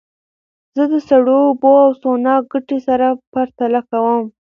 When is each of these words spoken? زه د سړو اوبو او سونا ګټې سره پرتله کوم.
زه 0.75 0.83
د 0.91 0.93
سړو 1.07 1.37
اوبو 1.47 1.71
او 1.85 1.91
سونا 2.01 2.35
ګټې 2.51 2.77
سره 2.87 3.07
پرتله 3.31 3.81
کوم. 3.89 4.21